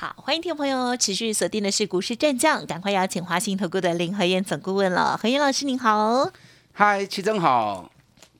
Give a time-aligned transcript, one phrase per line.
[0.00, 5.18] 好，欢迎听众朋友持续锁定的是股市战将，赶快邀请华信投顾的林和燕总顾问了。
[5.18, 6.32] 何燕老师您好，
[6.72, 7.92] 嗨，齐正好，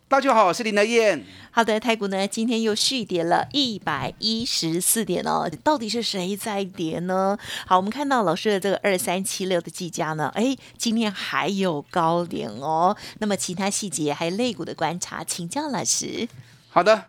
[0.09, 1.23] 大家好，我是林和燕。
[1.51, 7.37] 好的，台股呢今天又续跌了一百一十四点哦，到底是谁在跌呢？
[7.67, 12.97] 好，我们看到老师的这个二三七六的计价呢，哎，今天还有高点哦。
[13.19, 16.27] 那么其他细节还有肋骨的观察，请教老师。
[16.71, 17.09] 好的。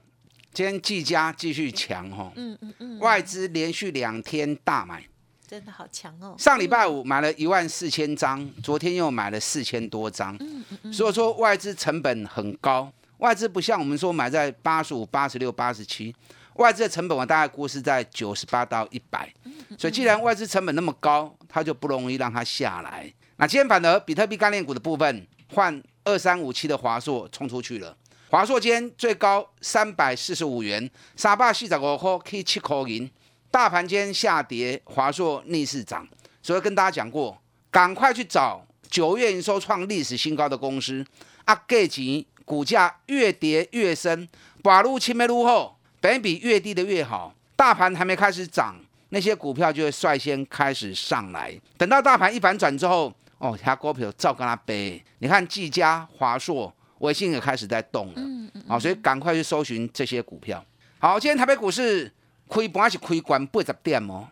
[0.54, 5.02] 今天技嘉继续强哈，嗯嗯嗯，外资连续两天大买，
[5.48, 6.36] 真的好强哦。
[6.38, 12.91] 上礼拜五买了一万四千张，昨天又买了四千多张，嗯嗯嗯，所以说外资成本很高。
[13.20, 16.13] 外资不像我们说买在八十五、八十六、八十七，
[16.55, 19.34] 外资的成本我大概估是在九十八到一百，
[19.77, 23.10] 所以既然外资成本那么高，它就不容易让它下来。
[23.38, 27.96] 那今天反而比特币概念股的部分换二三五七的华硕冲出去了。
[28.32, 33.12] 华硕间最高三百四十五元，沙巴四十五块可以七块银。
[33.51, 36.07] 大盘间下跌，华硕逆势涨。
[36.41, 37.38] 所以跟大家讲过，
[37.70, 41.05] 赶快去找九月营收创历史新高的公司。
[41.43, 44.29] 啊，价钱股价越跌越深，
[44.63, 47.35] 把路清没路后，本比越低的越好。
[47.57, 48.77] 大盘还没开始涨，
[49.10, 51.54] 那些股票就会率先开始上来。
[51.77, 55.04] 等到大盘一反转之后，哦，其他股票照跟他背。
[55.20, 56.73] 你看，技嘉、华硕。
[57.02, 58.21] 微信也开始在动了，
[58.68, 60.63] 啊，所以赶快去搜寻这些股票。
[60.99, 62.12] 好，今天台北股市
[62.48, 64.28] 亏盘是亏关八十点哦，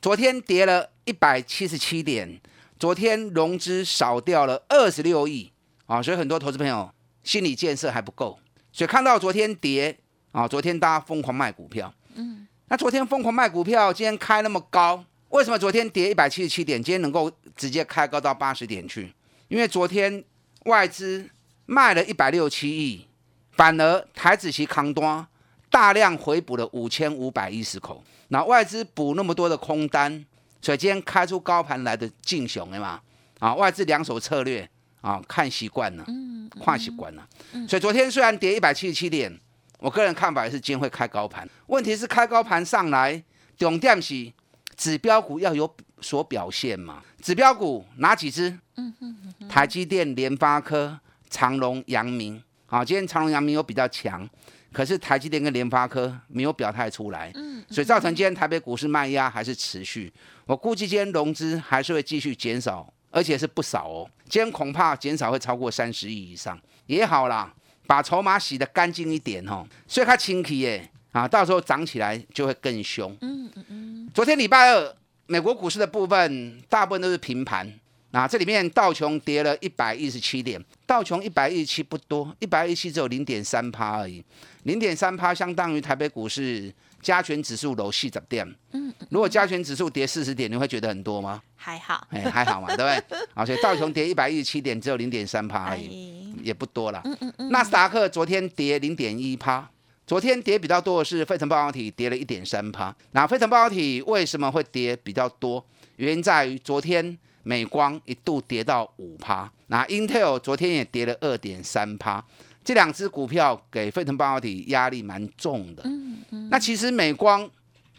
[0.00, 2.40] 昨天跌了一百七十七点，
[2.78, 5.50] 昨天融资少掉了二十六亿。
[5.86, 6.90] 啊，所以很多投资朋友
[7.24, 8.38] 心理建设还不够，
[8.72, 9.98] 所以看到昨天跌
[10.30, 19.12] 啊，昨天大家疯狂卖股票，嗯，那昨天疯狂卖股票，今天开那么高，为什么昨天跌一百七十七点，今天能够直接开高到八十点去？
[19.48, 20.22] 因为昨天
[20.66, 21.28] 外资。
[21.72, 23.06] 卖了一百六七亿，
[23.52, 25.26] 反而台子期扛端
[25.70, 30.22] 大量回补了五千五百一十口，那外资补那么多的空单，
[30.60, 33.00] 所以今天开出高盘来的劲雄的嘛，
[33.38, 34.68] 啊，外资两手策略
[35.00, 37.26] 啊，看习惯了，嗯，看习惯了，
[37.66, 39.34] 所以昨天虽然跌一百七十七点，
[39.78, 43.24] 我个人看法也是今天会开高盘，问题是开高盘上来，
[43.56, 44.30] 重点是
[44.76, 48.58] 指标股要有所表现嘛，指标股哪几只？
[48.76, 51.00] 嗯嗯台积电、联发科。
[51.32, 54.28] 长隆、阳明，啊，今天长隆、阳明有比较强，
[54.70, 60.12] 可是台积电跟联发科没有表态出来，嗯，所以造成今天台北股市卖压还是持续。
[60.44, 64.08] 我估计今天融资还是会继续减少，而且是不少哦。
[64.28, 67.52] 今天恐怕减少会超过三十亿以上，也好啦，
[67.86, 73.16] 把筹码洗得干净一点哦，所以它清气耶，啊，到时候涨起来就会更凶。
[73.22, 74.10] 嗯嗯嗯。
[74.12, 74.94] 昨天礼拜二，
[75.26, 77.72] 美国股市的部分大部分都是平盘。
[78.12, 84.22] 那这里面道琼跌了一百一十七点，道琼一百一十七不多，一百一十七只有零点三趴而已，
[84.64, 86.70] 零点三趴相当于台北股市
[87.00, 88.46] 加权指数楼四十点。
[88.72, 91.42] 嗯，如果加权指数跌四十点，你会觉得很多吗？
[91.56, 93.18] 还好，哎，还好嘛，对不对？
[93.32, 97.00] 而且道琼跌一百一十七点，只有零点三趴而已，也不多了。
[97.06, 97.50] 嗯嗯嗯。
[97.50, 99.66] 纳斯达克昨天跌零点一趴，
[100.06, 102.94] 昨天跌比较多的是费城半导体跌了一点三趴。
[103.12, 105.64] 那费城半导体为什么会跌比较多？
[105.96, 107.18] 原因在于昨天。
[107.42, 112.24] 美光一度跌到五趴，那 Intel 昨天也跌了二点三趴，
[112.62, 115.82] 这两只股票给费腾半导体压力蛮重的。
[115.84, 116.48] 嗯嗯。
[116.50, 117.48] 那其实美光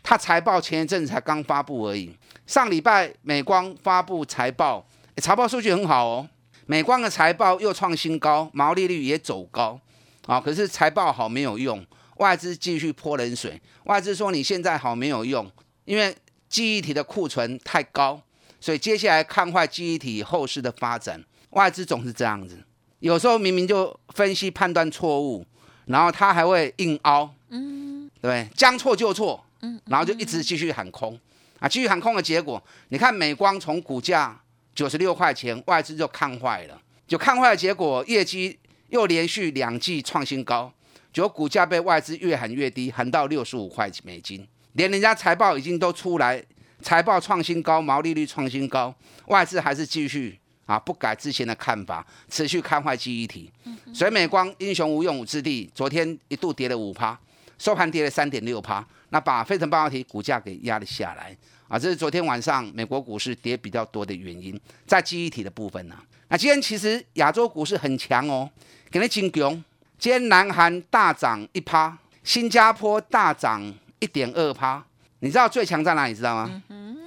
[0.01, 2.15] 它财报前一阵才刚发布而已，
[2.47, 4.85] 上礼拜美光发布财报，
[5.17, 6.29] 财报数据很好哦，
[6.65, 9.79] 美光的财报又创新高，毛利率也走高
[10.25, 10.39] 啊。
[10.39, 11.85] 可是财报好没有用，
[12.17, 15.51] 外资继续泼冷水，外资说你现在好没有用，
[15.83, 16.15] 因为
[16.47, 18.21] 记忆体的库存太高。
[18.63, 22.57] 所以接下来看坏记忆体后市的发展，外资总是这样子，
[22.99, 25.45] 有时候明明就分析判断错误，
[25.87, 31.19] 然后他还会硬凹，嗯，对，将错就错，嗯，然后就一直继续喊空，
[31.59, 34.41] 啊，继续喊空的结果，你看美光从股价
[34.73, 40.71] 九十六块钱，外资就看坏了，就看坏的结果，业绩又连续两季创新高，
[41.11, 46.41] 结果股价被外资越喊越低，喊到六十五块美金，连人家财报已经都出来。
[46.83, 48.93] 财报创新高，毛利率创新高，
[49.27, 53.49] 外资还是继续啊不改之前的看法，持续看坏记忆体。
[53.93, 57.17] 所以美光英雄无用武之地，昨天一度跌了五趴，
[57.57, 61.35] 收盘跌了三点六趴，那把飞腾半导体股价给压了下来
[61.67, 61.79] 啊。
[61.79, 65.95] 这是昨天晚上美国股市跌比较多的原因，在记忆体的部分呢。
[66.27, 68.49] 那今天其实亚洲股市很强哦，
[68.91, 69.63] 给你金强。
[69.99, 74.83] 今天南韩大涨一趴，新加坡大涨一点二趴。
[75.23, 76.13] 你知道最强在哪里？
[76.13, 76.61] 知道吗？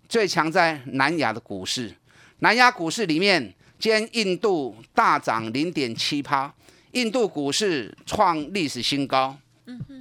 [0.08, 1.94] 最强在南亚的股市。
[2.38, 6.50] 南亚股市里面，今天印度大涨零点七趴，
[6.92, 9.36] 印度股市创历史新高。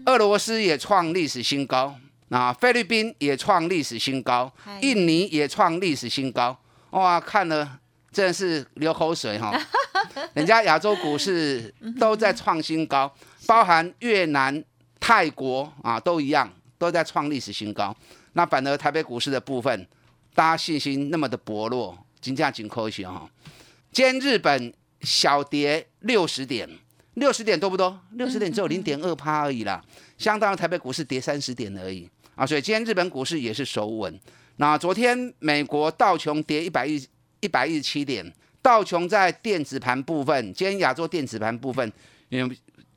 [0.05, 1.93] 俄罗斯也创历史新高，
[2.29, 6.57] 那菲律宾也创历史新高，印尼也创历史新高。
[6.91, 7.77] 哇，看了
[8.13, 9.51] 真的是流口水哈！
[10.35, 13.13] 人家亚洲股市都在创新高，
[13.45, 14.63] 包含越南、
[15.01, 16.49] 泰国啊，都一样，
[16.85, 17.95] 都在创历史新高。
[18.33, 19.87] 那反而台北股市的部分，
[20.33, 23.29] 大家信心那么的薄弱，金价紧扣一些哈。
[23.91, 26.69] 今天日本小跌六十点。
[27.15, 27.97] 六十点多不多？
[28.11, 29.81] 六十点只有零点二趴而已啦，
[30.17, 32.45] 相当于台北股市跌三十点而已啊！
[32.45, 34.19] 所以今天日本股市也是守稳。
[34.57, 37.01] 那昨天美国道琼跌一百一
[37.39, 38.29] 一百一十七点，
[38.61, 41.89] 道琼在电子盘部分，今天亚洲电子盘部分
[42.27, 42.45] 也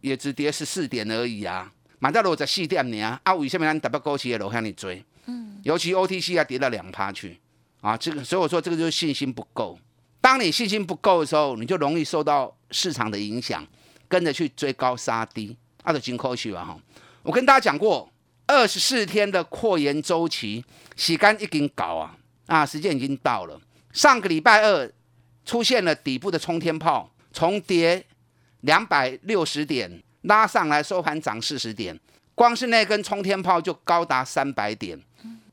[0.01, 1.73] 也只跌十四点而已啊！
[1.99, 3.35] 买到了我在四点呢啊！
[3.35, 5.05] 为什么咱特别高企的楼向你追？
[5.27, 7.39] 嗯，尤其 OTC 啊跌到两趴去
[7.81, 7.97] 啊！
[7.97, 9.79] 这个所以我说这个就是信心不够。
[10.21, 13.67] 当你信心不够的时候，你就容易受到市场的影响。
[14.11, 16.75] 跟着去追高杀低，啊，就真可惜了哈！
[17.23, 18.11] 我跟大家讲过，
[18.47, 20.65] 二十四天的扩延周期，
[20.97, 22.17] 洗干已经搞啊，
[22.47, 23.61] 啊，时间已经到了。
[23.93, 24.91] 上个礼拜二
[25.45, 28.03] 出现了底部的冲天炮，重跌
[28.63, 31.99] 两百六十点，拉上来收盘涨四十点，
[32.35, 34.99] 光是那根冲天炮就高达三百点。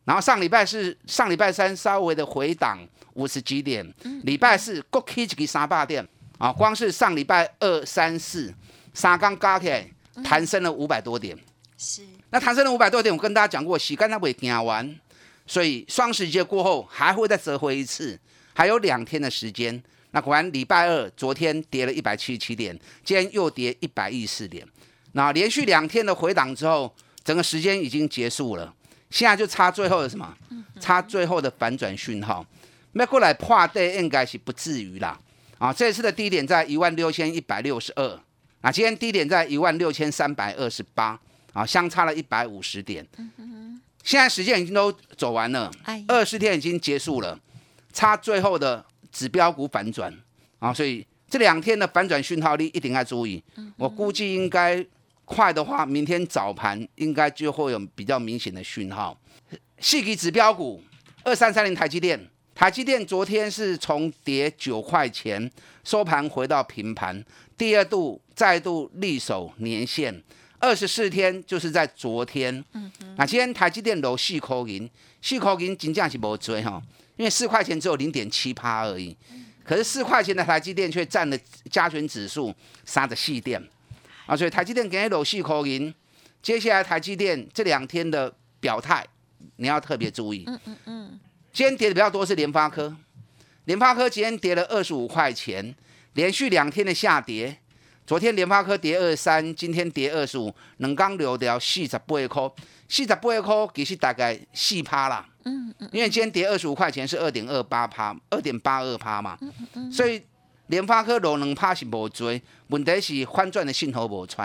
[0.06, 2.80] 然后上礼拜是上礼拜三稍微的回档
[3.14, 3.86] 五十几点，
[4.24, 6.08] 礼拜四各 K 几个三百点。
[6.38, 8.54] 啊，光是上礼拜二、三、四，
[8.94, 9.90] 三刚加起来
[10.22, 11.34] 弹升了五百多点。
[11.78, 15.00] 是，那弹升了五百多点，我跟大家讲过，洗干它会行完，
[15.48, 18.20] 所以双十节过后还会再折回一次，
[18.54, 19.82] 还有两天的时间。
[20.16, 22.74] 那果然礼拜二昨天跌了一百七十七点，
[23.04, 24.66] 今天又跌一百一十四点。
[25.12, 28.74] 那连续两天的回档之后，整个时间已经结束了，
[29.10, 30.34] 现在就差最后的什么？
[30.80, 32.46] 差最后的反转讯号。
[32.94, 35.20] 那过来破底应该是不至于啦。
[35.58, 38.18] 啊，这次的低点在一万六千一百六十二，
[38.62, 41.20] 啊，今天低点在一万六千三百二十八，
[41.52, 43.06] 啊，相差了一百五十点。
[44.02, 45.70] 现在时间已经都走完了，
[46.08, 47.38] 二十天已经结束了，
[47.92, 48.86] 差最后的
[49.16, 50.14] 指标股反转，
[50.60, 53.42] 啊，所以这两天的反转讯号力一定要注意。
[53.78, 54.86] 我估计应该
[55.24, 59.18] 快的话，明天早盘应该就会有比较明显的讯号。
[59.80, 60.84] 细级指标股
[61.24, 62.20] 二三三零台积电。
[62.54, 65.52] 台积电昨天是从跌九块钱
[65.84, 67.22] 收盘回到平盘，
[67.58, 70.24] 第二度再度力守年线，
[70.60, 72.64] 二十四天就是在昨天。
[72.72, 74.90] 嗯那今天台积电楼四口银，
[75.22, 76.82] 四口银金价是无追哈，
[77.16, 79.16] 因为四块钱只有零点七趴而已。
[79.64, 81.38] 可是四块钱的台积电却占了
[81.72, 82.54] 加权指数
[82.86, 83.62] 三的细电
[84.28, 85.94] 啊，所以台积电给搂细口银，
[86.42, 89.04] 接下来台积电这两天的表态
[89.56, 90.44] 你要特别注意。
[90.46, 91.20] 嗯嗯嗯。
[91.52, 92.96] 今天跌的比较多是联发科，
[93.64, 95.74] 联发科今天跌了二十五块钱，
[96.14, 97.58] 连续两天的下跌。
[98.06, 102.52] 昨天联发科跌二三，今天跌二十五，能刚流掉四十八块，
[102.88, 105.28] 四十八块其实大概四趴啦。
[105.46, 105.90] 嗯嗯。
[105.92, 109.38] 因为今天跌二十五块钱是二点二八趴，二点八二趴嘛。
[109.42, 109.92] 嗯嗯嗯。
[109.92, 110.22] 所以
[110.68, 114.42] 联发科落两趴是无追，问题是翻转的信号无出。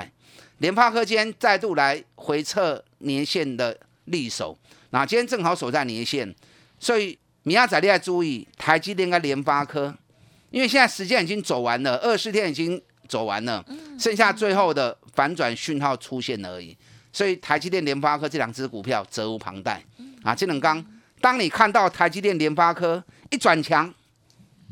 [0.59, 4.57] 联发科今天再度来回测年线的利手，
[4.91, 6.35] 那今天正好守在年线。
[6.79, 9.95] 所以米亚仔，你要注意台积电跟联发科，
[10.51, 13.65] 因为现在时间已经走完了，二十天已经走完了，
[13.99, 16.77] 剩下最后的反转讯号出现而已。
[17.13, 19.83] 所以台积电、联发科这两只股票责无旁贷
[20.23, 20.35] 啊！
[20.35, 20.85] 金冷刚，
[21.21, 23.93] 当你看到台积电、联发科一转强，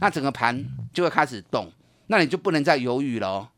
[0.01, 1.71] 那整个盘就会开始动，
[2.07, 3.49] 那你就不能再犹豫了哦。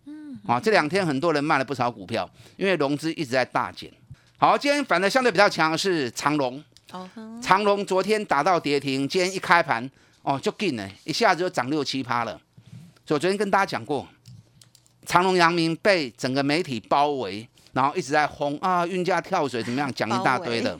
[0.47, 3.91] 啊，这两天很多人卖了不少股票，因为融资一直在大减。
[4.39, 6.63] 好，今天反正相对比较强的是长隆。
[7.41, 9.89] 长隆昨天打到跌停，今天一开盘
[10.23, 12.33] 哦就进了，一下子就涨六七趴了。
[13.07, 14.09] 所以我昨天跟大家讲过，
[15.07, 20.77] 长隆、阳明被整个媒体包围，然后一直在轰啊，运价跳水怎么样，讲一大堆的。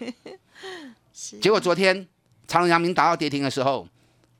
[1.41, 2.07] 结果昨天
[2.47, 3.87] 长隆、阳明达到跌停的时候，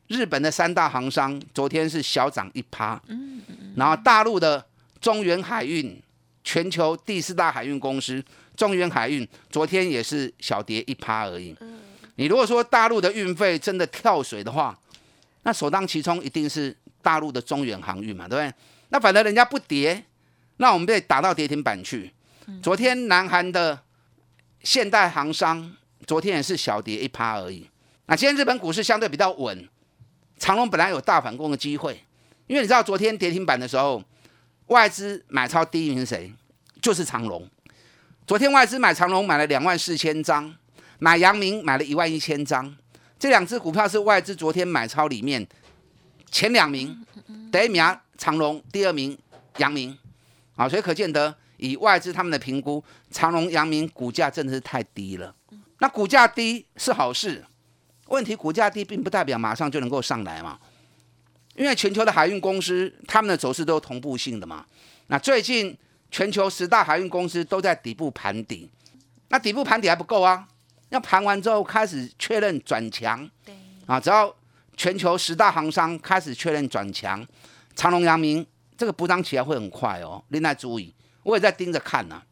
[0.09, 4.65] 日本的三大行商昨天是小涨一趴，嗯嗯，然后大陆的
[5.01, 6.01] 中原海运，
[6.43, 8.25] 全球第四大海运公司。
[8.57, 11.57] 中原海运昨天也是小跌一趴而已。
[12.17, 14.79] 你如果说大陆的运费真的跳水的话，
[15.45, 18.55] 那首当其冲一定是大陆的中远航运嘛，对不对？
[18.91, 20.05] 那反正人家不跌，
[20.59, 22.13] 那我们被打到跌停板去。
[22.63, 23.81] 昨天南韩的
[24.63, 25.75] 现代航商
[26.11, 27.71] 昨天也是小跌一趴而已。
[28.07, 29.69] 那今天日本股市相对比较稳，
[30.39, 32.05] 长隆本来有大反攻的机会，
[32.49, 34.03] 因为你知道昨天跌停板的时候，
[34.67, 36.33] 外资买超第一名是谁？
[36.83, 37.49] 就是长隆。
[38.27, 40.53] 昨天外资买长隆买了两万四千张，
[40.99, 42.77] 买阳明买了一万一千张。
[43.17, 45.47] 这两只股票是外资昨天买超里面
[46.29, 47.07] 前两名，
[47.53, 49.17] 第一名长隆，第二名
[49.59, 49.97] 阳明。
[50.57, 55.33] 啊，所以可见得以外资他们的评估，长隆、阳明股价真的是太低了。
[55.81, 57.45] 那股价低是好事，
[58.07, 60.59] 问题股价低并不代表马上就能够上来嘛。
[61.57, 64.65] 因为全球的海运公司，他们的走势都同步性的嘛。
[65.09, 65.77] 那最近
[66.11, 68.71] 全球十大海运公司都在底部盘底，
[69.29, 70.47] 那底部盘底还不够啊，
[70.91, 73.29] 要盘完之后开始确认转强。
[73.45, 73.55] 对，
[73.87, 74.35] 啊，只要
[74.77, 77.27] 全球十大航商开始确认转强，
[77.75, 78.47] 长隆、阳明。
[78.77, 82.23] 这个补涨起来会很快哦，另外注意，我也在盯着看呢。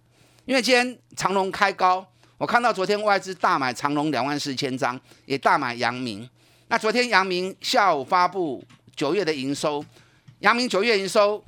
[0.47, 6.29] 因为今天长隆开高，我看到昨天外资大买长隆两万四千张，也大买阳明。
[6.69, 8.65] 那昨天阳明下午发布
[8.95, 9.85] 九月的营收，
[10.39, 11.45] 阳明九月营收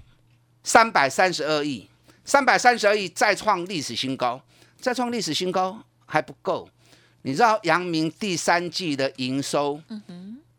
[0.65, 1.89] 三百三十二亿，
[2.25, 4.43] 三百三十二亿再创历史新高，
[4.81, 6.69] 再创历史新高还不够。
[7.23, 9.81] 你知道阳明第三季的营收，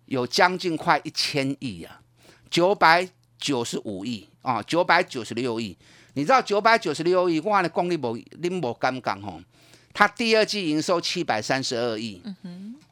[0.05, 2.01] 有将近快一千亿啊，
[2.49, 3.07] 九百
[3.37, 4.27] 九十五亿。
[4.41, 5.77] 啊，九百九十六亿，
[6.15, 9.39] 你知道九百九十六亿，我的功力无恁无敢讲吼。
[9.93, 12.21] 它第二季营收七百三十二亿，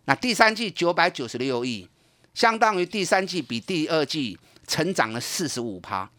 [0.05, 1.87] 那第三季九百九十六亿，
[2.33, 4.37] 相当于第三季比第二季
[4.67, 6.09] 成长了四十五趴。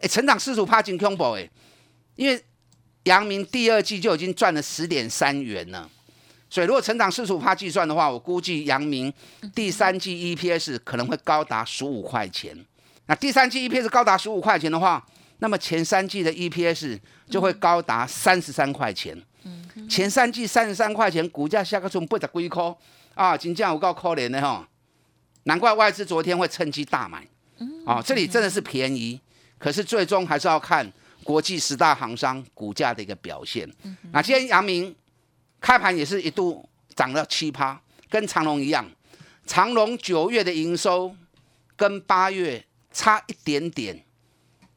[0.00, 1.48] 哎，成长四十五趴进 combo 哎，
[2.16, 2.42] 因为
[3.04, 5.88] 阳明第二季就已经赚了十点三元了，
[6.50, 9.12] 所以如果成长四十五趴计算的话，我估计阳明
[9.54, 12.56] 第三季 EPS 可能会高达十五块钱。
[13.06, 15.06] 那第三季 EPS 高达十五块钱的话，
[15.38, 16.98] 那么前三季的 EPS
[17.30, 19.16] 就会高达三十三块钱。
[19.88, 22.76] 前三季三十三块钱，股价下个从不得归科
[23.14, 24.68] 啊，金价我够可怜的哈。
[25.44, 27.26] 难怪外资昨天会趁机大买。
[27.86, 29.20] 啊，这里真的是便宜，
[29.58, 30.90] 可是最终还是要看
[31.22, 33.68] 国际十大行商股价的一个表现。
[34.12, 34.94] 那今天阳明
[35.60, 38.84] 开盘也是一度涨了七趴，跟长隆一样。
[39.46, 41.14] 长隆九月的营收
[41.76, 42.64] 跟八月。
[42.92, 44.02] 差一点点，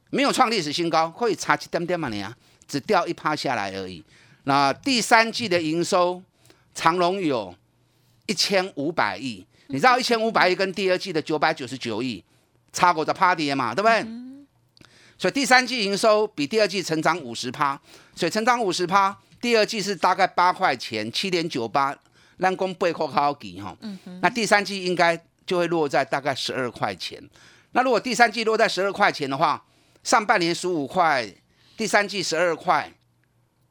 [0.10, 2.10] 没有创历史新高，会差一点点嘛？
[2.10, 2.36] 你啊，
[2.68, 4.04] 只掉一趴下来而已。
[4.50, 6.20] 那第三季的营收，
[6.74, 7.54] 长隆有
[8.26, 12.24] 一千五百亿，你知道一千五百亿跟第二季的九百九十九亿
[12.74, 13.76] 差过的趴跌嘛？
[13.76, 14.04] 对不对？
[15.20, 17.80] 所以第三季营收比第二季成长五十趴，
[18.16, 21.96] 所以成长五十趴，第二季是大概八块钱，七点九八，
[22.38, 23.78] 让公背后好给哈。
[24.24, 25.16] 那第三季应该
[25.46, 27.22] 就会落在大概十二块钱。
[27.74, 29.64] 那如果第三季落在十二块钱的话，
[30.04, 31.32] 上半年十五块，
[31.78, 32.92] 第三季十二块，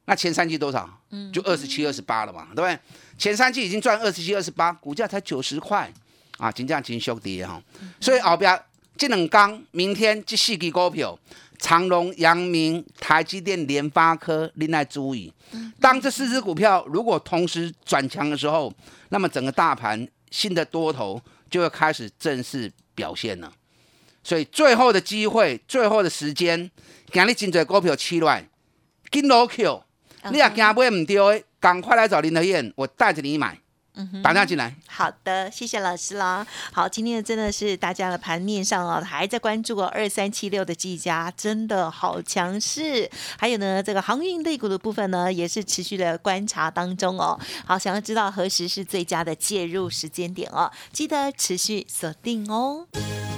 [0.09, 0.89] 那前三季多少？
[1.11, 2.79] 嗯，就二十七、二十八了嘛，对不对？
[3.19, 5.93] 前三季已经赚二十七、二十八，股价才九十块
[6.39, 7.63] 啊，金价金修跌哈。
[8.01, 8.59] 所以后边
[8.97, 11.19] 这两刚明天这四支股票，
[11.59, 15.31] 长隆、阳明、台积电、联发科，另外注意，
[15.79, 18.73] 当这四只股票如果同时转强的时候，
[19.11, 23.53] 那么整个大盘新的多头就会开始正式表现了。
[24.25, 26.71] 所以最后的机会，最后的时间，
[27.13, 28.49] 今日真侪股票起来，
[29.11, 29.67] 紧落去，
[30.33, 33.59] 你也惊买唔掉的，赶快来找林德燕，我带着你买。
[34.23, 34.73] 打电话进来。
[34.87, 36.47] 好的，谢谢老师啦。
[36.73, 43.11] 好，今天真的是大家的盘面上啊，还在关注哦，二三七六的技嘉真的好强势。
[43.37, 47.37] 还有呢，这个航运类股的部分呢，也是持续的观察当中哦。
[47.67, 52.87] 好，想要知道何时是最佳的介入时间点哦，记得持续锁定哦。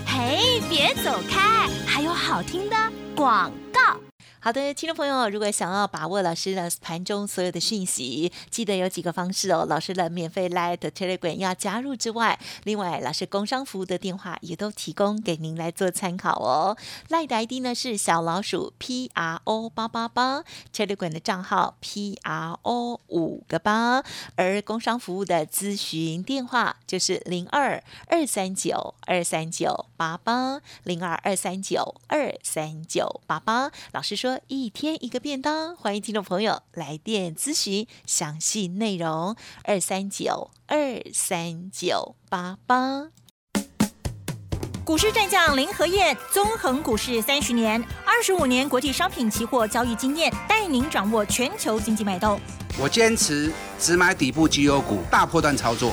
[0.04, 2.76] 嘿，别走开，还有好听的
[3.16, 3.69] 广告。
[4.42, 9.66] 好的，听众朋友，如果想要把握老师的盘中所有的讯息，记得有几个方式哦。
[9.68, 16.75] 老师的免费 Light Telegram 要加入之外，另外老师工商服务的电话也都提供给您来做参考哦。
[17.11, 20.42] Light 的 ID 呢是小老鼠 P R O 八八八
[20.75, 24.02] ，Telegram 的账号 P R O 五个八，
[24.37, 33.70] 而工商服务的咨询电话就是零二二三九二三九八八零二二三九二三九八八。
[33.92, 34.29] 老师说。
[34.49, 39.34] 一天一个便当，欢迎听众朋友来电咨询详细内容，
[39.64, 40.76] 二三九二
[41.12, 43.08] 三九八八。
[44.84, 52.40] 股市战将林和燕，纵横股市三十年，二十五年国际商品期货交易经验，带您掌握全球经济脉动。
[52.78, 55.92] 我坚持只买底部绩优股，大波段操作。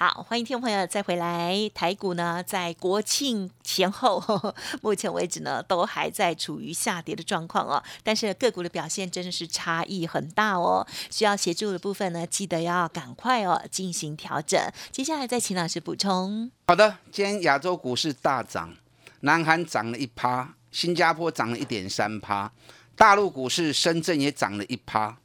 [0.00, 1.68] 好，欢迎听众朋友再回来。
[1.74, 4.22] 台股呢，在国庆前后，
[4.80, 7.82] 目前为止呢，都还在处于下跌的状况哦。
[8.04, 10.86] 但是个股的表现真的是差异很大哦。
[11.10, 14.56] 需要协助的部分呢，记得要赶快哦进行调整。
[14.92, 16.48] 接下来再请老师补充。
[16.68, 18.72] 好的，今天亚洲股市大涨，
[19.22, 22.48] 南韩涨了一趴，新加坡涨了一点三趴，
[22.94, 25.18] 大陆股市深圳也涨了一趴，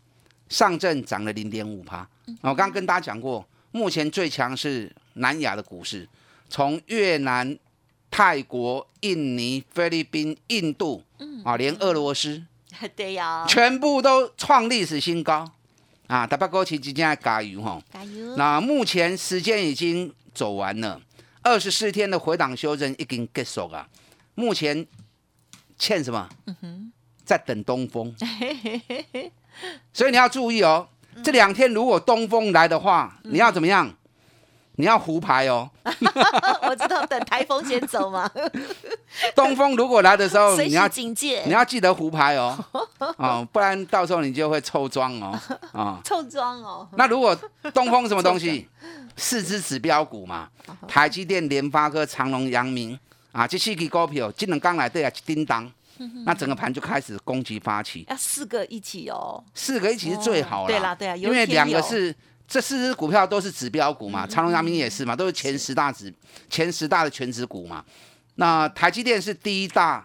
[0.49, 2.09] 上证涨了零点五趴。
[2.41, 3.45] 我刚刚跟大家讲过。
[3.73, 6.07] 目前最强是南亚的股市，
[6.47, 7.57] 从越南、
[8.11, 11.03] 泰国、印尼、菲律宾、印度，
[11.43, 12.41] 啊，连俄罗斯，
[12.95, 15.51] 对呀，全部都创历史新高，
[16.05, 18.35] 啊，大巴哥奇即将在加油哈，加油。
[18.37, 21.01] 那目前时间已经走完了，
[21.41, 23.89] 二十四天的回档修正已经结束了，
[24.35, 24.85] 目前
[25.79, 26.29] 欠什么？
[26.45, 26.93] 嗯哼，
[27.25, 28.15] 在等东风，
[29.91, 30.87] 所以你要注意哦。
[31.21, 33.91] 这两天如果东风来的话，你要怎么样？
[34.77, 35.69] 你要胡牌哦。
[36.67, 38.27] 我知道，等台风先走嘛。
[39.35, 42.57] 东风如果来的时候，你要警戒，你要记得胡牌哦。
[43.17, 45.39] 哦，不然到时候你就会抽庄哦。
[45.73, 46.87] 啊，抽庄哦。
[46.93, 47.37] 那如果
[47.73, 48.67] 东风什么东西？
[49.15, 50.49] 四只指标股嘛，
[50.87, 52.97] 台积电、联发科、长隆、阳明
[53.31, 55.71] 啊，这四支股票，今能刚来对啊，叮当。
[56.25, 60.67] 那整个盘就开始攻击发起，要四个一起哦，四个一起是最好了。
[60.67, 62.13] 对啦，对啊，因为两个是
[62.47, 66.13] 这四只股票都是指标股嘛，长隆、阳明也是嘛，都是前十大指、
[66.49, 67.85] 前十大的全指股嘛。
[68.35, 70.03] 那台积电是第一大，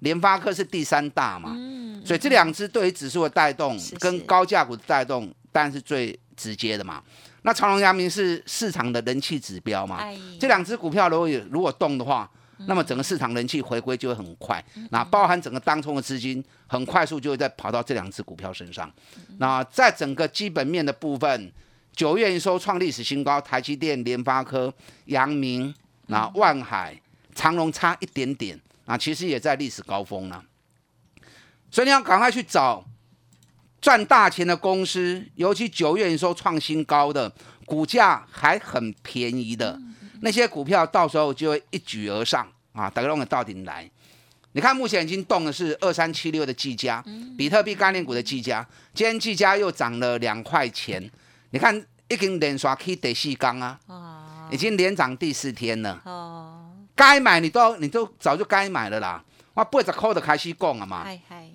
[0.00, 7.02] 联发科是第三大嘛，嗯所以这两只对于指数的带动跟高价股的带动，当然是最直接的嘛。
[7.42, 10.04] 那长隆、阳明是市场的人气指标嘛，
[10.38, 12.30] 这两只股票如果有如果动的话。
[12.66, 18.92] 那么整个市场人气回归就会很快，那包含整个当冲的资金很快速就会再跑到这两只股票身上。
[19.38, 21.52] 那在整个基本面的部分，
[21.94, 24.72] 九月营收创历史新高，台积电、联发科、
[25.06, 25.74] 阳明、
[26.06, 27.00] 那万海、
[27.34, 30.44] 长隆差一点点，啊，其实也在历史高峰了。
[31.70, 32.84] 所以你要赶快去找
[33.80, 37.32] 赚大钱的公司，尤其九月营收创新高的，
[37.64, 39.80] 股价还很便宜的。
[40.24, 43.88] 那些股票到时候就会一举而上啊，大家弄个到顶来。
[44.52, 47.02] 你看，目前已经动的是二三七六的技嘉，
[47.38, 51.10] 比特币概念股的技嘉，今天技嘉又涨了两块钱。
[51.50, 51.74] 你看，
[52.08, 53.78] 已经连刷 K 第四缸啊，
[54.50, 56.00] 已经连涨第四天了。
[56.04, 59.24] 哦，该买你都你都早就该买了啦。
[59.54, 61.06] 哇八十块的开始供了嘛。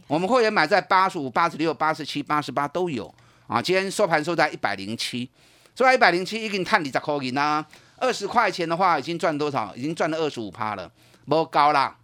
[0.07, 3.13] 我们会员买在八十五、八十六、八十七、八十八都有
[3.45, 3.61] 啊。
[3.61, 5.29] 今天收盘收在一百零七，
[5.75, 7.63] 收在一百零七已经探二十块银啦。
[7.97, 9.75] 二十块钱的话，已经赚多少？
[9.75, 10.91] 已经赚了二十五趴了，
[11.25, 11.97] 不高啦。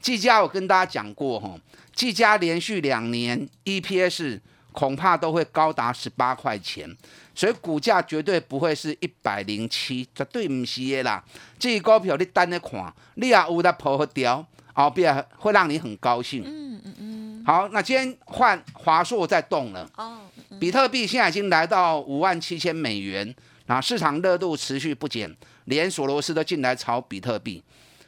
[0.00, 1.58] 技嘉我跟大家讲过哈，
[1.94, 4.40] 技嘉连续两年 EPS
[4.72, 6.88] 恐怕都会高达十八块钱，
[7.34, 11.24] 所以股价绝对不会是一百零七，绝对唔是的啦。
[11.58, 16.44] 这股票你单的看，你也有得破掉，后边会让你很高兴。
[16.46, 17.44] 嗯嗯嗯。
[17.44, 19.88] 好，那今天换华硕在动了。
[19.96, 20.20] 哦。
[20.60, 23.34] 比特币现在已经来到五万七千美元。
[23.68, 27.62] 啊，市场热度持续不减，连索罗斯都进来炒比特币。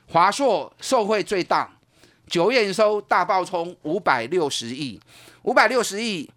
[0.07, 1.71] 华硕受惠最大，
[2.27, 4.99] 九月营收大爆冲五百六十亿，
[5.43, 6.29] 五百六十亿，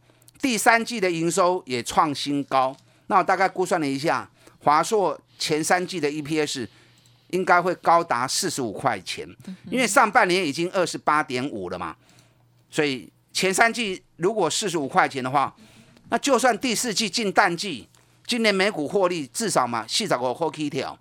[0.41, 2.75] 第三季的营收也创新高。
[3.07, 6.67] 那我大概估算了一下，华硕前三季的 EPS
[7.29, 9.25] 应该会高达四十五块钱，
[9.71, 11.95] 因为上半年已经二十八点五了嘛，
[12.69, 15.55] 所以前三季如果四十五块钱的话，
[16.09, 17.87] 那就算第四季进淡季。
[18.25, 20.97] 今年美股获利至少嘛，细找个 h o k 条。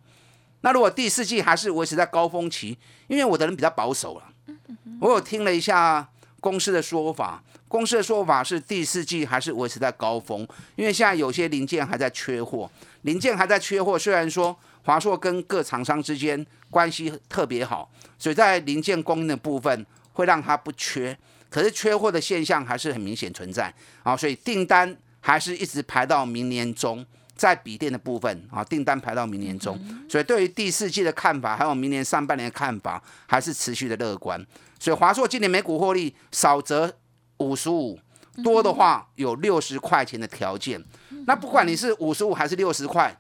[0.63, 4.55] 那如果第四季还是维持在高峰期，因为我的人比较保守了，
[5.01, 6.09] 我有听了一下
[6.41, 12.71] 公司的说法，公司的说法是第四季还是维持在高峰，因为现在有些零件还在缺货，
[13.03, 13.99] 零件还在缺货。
[13.99, 21.17] 虽然说华硕跟各厂商之间关系特别好，所以在零件供应的部分会让它不缺，
[21.51, 24.97] 可是缺货的现象还是很明显存在啊，所以订单。
[25.23, 34.45] 还是一直排到明年中，在笔电的部分啊，订单排到明年中，所以对于第四季的看法，还有明年上半年的看法，还是持续的乐观。
[34.79, 36.93] 所以华硕今年每股获利少则
[37.39, 37.99] 五十五，
[38.43, 40.85] 多的话有六十块钱的条件。
[41.27, 43.17] 那不管你是五十五还是六十块，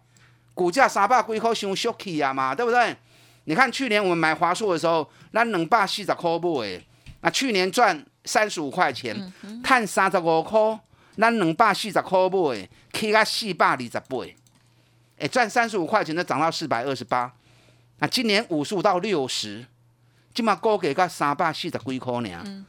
[0.54, 2.96] 股价三百几块，伤 shocky 啊嘛，对不对？
[3.44, 6.82] 你看去年我们买华硕的时候，那两百四十块买，
[7.22, 9.32] 那去年赚三十五块钱，
[9.64, 10.78] 赚三十五块，
[11.16, 14.16] 咱两百四十块买，起到四百二十八，
[15.18, 17.32] 哎，赚三十五块钱，就涨到四百二十八。
[17.98, 19.64] 那今年五十五到六十，
[20.34, 22.64] 今嘛高给个三百四十几块呢。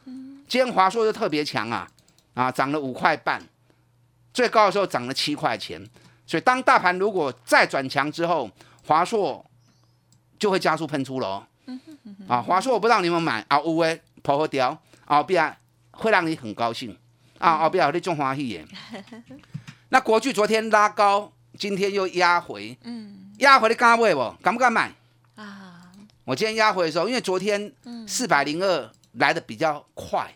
[0.46, 1.88] 今天华硕就特别强啊，
[2.34, 3.42] 啊，涨了五块半，
[4.32, 5.82] 最高的时候涨了七块钱。
[6.26, 8.48] 所以当大盘如果再转强之后，
[8.86, 9.44] 华硕
[10.38, 11.48] 就会加速喷出了。
[12.28, 15.56] 啊，华硕我不知道你们买啊，有诶，破好掉，后边
[15.92, 16.96] 会让你很高兴
[17.44, 18.66] 啊，后边你种欢喜耶。
[19.90, 24.34] 那国巨昨天拉高，今天又压回，嗯压回你敢买不？
[24.42, 24.90] 敢不敢买？
[25.34, 25.92] 啊，
[26.24, 27.70] 我今天压回的时候，因为昨天
[28.08, 30.32] 四百零二来的比较快，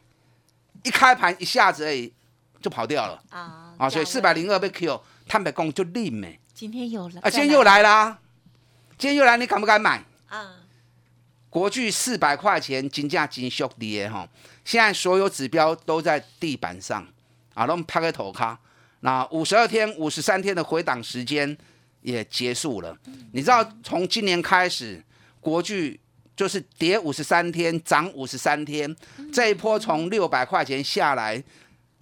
[0.82, 2.12] 一开盘一下子而已
[2.60, 5.00] 就跑掉了啊啊，所以四百零二被 Q。
[5.26, 7.28] 坦白讲就利美，今天又来啊！
[7.28, 8.18] 今天又来啦！
[8.96, 10.02] 今天又来，你敢不敢买？
[10.28, 10.54] 啊！
[11.50, 14.26] 国巨四百块钱金价金缩跌哈，
[14.68, 17.02] 现在所有指标都在地板上
[17.54, 18.60] 啊，都拍个头卡。
[19.00, 21.56] 那五十二天、五十三天的回档时间
[22.02, 22.94] 也结束了。
[23.32, 25.02] 你知道从今年开始，
[25.40, 25.98] 国巨
[26.36, 28.94] 就是跌五十三天，涨五十三天，
[29.32, 31.42] 这一波从六百块钱下来。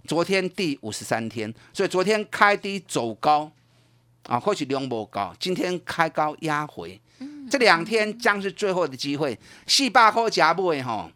[0.05, 3.49] 昨天第五十三天，所以昨天开低走高，
[4.23, 6.99] 啊，或许量不高，今天开高压回，
[7.49, 9.39] 这两天将是最后的机会。
[9.65, 11.09] 四百块夹不会哈，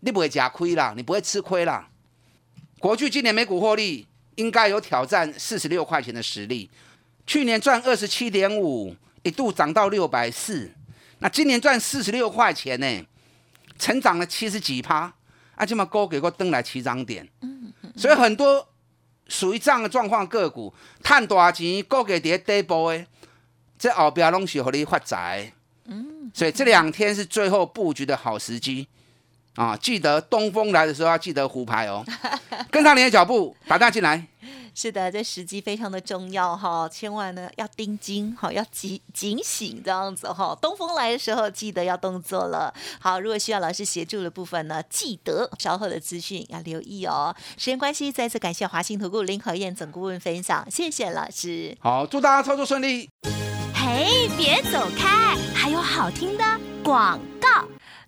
[0.00, 1.88] 你不会吃亏啦，你不会吃亏啦。
[2.78, 4.06] 国巨今年每股获利
[4.36, 6.70] 应该有挑战四十六块钱的实力，
[7.26, 10.70] 去年赚二十七点五，一度涨到六百四，
[11.20, 13.06] 那今年赚四十六块钱呢，
[13.78, 15.12] 成长了七十几趴，
[15.54, 17.26] 啊，这么高给个登来起涨点。
[17.96, 18.68] 所以很多
[19.28, 23.06] 属于这样的状况个股，赚大钱，高给跌底部的，
[23.78, 25.50] 这后边拢是和你发财。
[25.86, 28.86] 嗯，所以这两天是最后布局的好时机
[29.56, 29.76] 啊！
[29.76, 32.04] 记得东风来的时候要记得胡牌哦，
[32.70, 34.26] 跟上你的脚步，打大进来。
[34.74, 40.54] 是的，这时机非常的重要哈，千万呢要盯紧，好要警警醒这样子哈。
[40.60, 42.72] 东风来的时候，记得要动作了。
[43.00, 47.34] 好，如果需要老师协助的部分呢，记得稍后的资讯要留意哦。
[47.56, 51.74] 时间关系，再次感谢华信投顾林和燕总顾问分享，谢谢老师。
[51.80, 53.08] 好，祝大家操作顺利。
[53.74, 56.44] 嘿，别走开，还有好听的
[56.84, 57.55] 广告。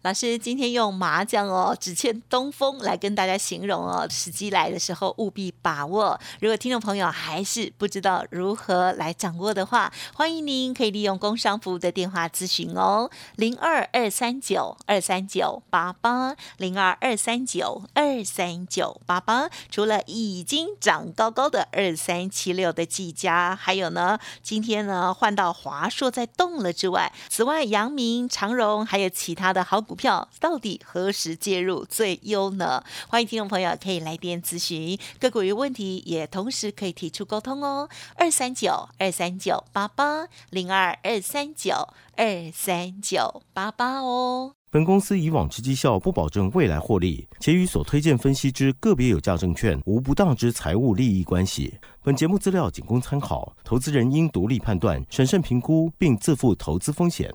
[0.02, 6.18] 老师今天用麻将哦，只欠东风来跟大家形容哦，时机来的时候务必把握。
[6.40, 19.50] 如果听众朋友还是不知道如何来掌握的话，欢迎您可以利用工商服务的电话咨询哦，零二二三九二三九八八零二二三九二三九八八。
[19.68, 29.82] 除了已经涨高高的二三七六的技嘉，还有呢，今天呢换到华硕在动了之外，此外阳明、长荣还有其他的好。
[29.88, 32.82] 股票到底何时介入最优呢？
[33.08, 37.88] 欢迎听众朋友可以来电咨询个股有问题，也同时可以提出沟通哦。
[38.14, 44.54] 二三九二三九八八零二二三九二三九八八哦。
[44.70, 51.78] 本公司以往之绩效不保证未来获利，且与所推荐分析之个别有价证券无不当之财务利益关系。
[52.02, 57.34] 本节目资料仅供参考，投资人应独立判断、审慎评估，并自负投资风险。